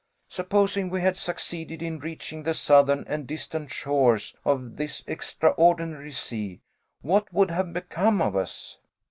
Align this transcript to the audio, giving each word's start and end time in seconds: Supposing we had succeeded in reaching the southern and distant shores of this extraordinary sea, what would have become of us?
Supposing 0.29 0.89
we 0.89 1.01
had 1.01 1.15
succeeded 1.15 1.83
in 1.83 1.99
reaching 1.99 2.41
the 2.41 2.55
southern 2.55 3.03
and 3.07 3.27
distant 3.27 3.69
shores 3.69 4.35
of 4.43 4.77
this 4.77 5.03
extraordinary 5.05 6.11
sea, 6.11 6.61
what 7.03 7.31
would 7.31 7.51
have 7.51 7.71
become 7.71 8.19
of 8.19 8.35
us? 8.35 8.79